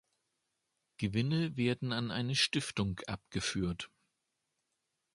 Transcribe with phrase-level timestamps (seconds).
[0.97, 3.91] Gewinne werden an eine Stiftung abgeführt.